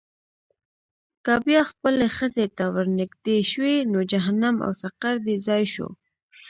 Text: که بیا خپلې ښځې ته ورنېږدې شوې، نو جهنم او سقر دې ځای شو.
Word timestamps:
که 1.25 1.33
بیا 1.45 1.61
خپلې 1.71 2.07
ښځې 2.17 2.45
ته 2.57 2.63
ورنېږدې 2.75 3.37
شوې، 3.51 3.75
نو 3.91 3.99
جهنم 4.11 4.55
او 4.65 4.71
سقر 4.83 5.15
دې 5.25 5.35
ځای 5.47 5.63
شو. 5.73 5.87